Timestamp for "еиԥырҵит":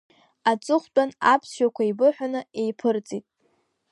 2.61-3.25